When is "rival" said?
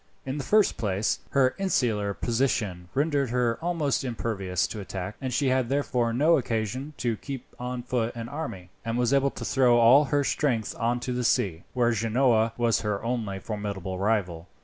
13.99-14.47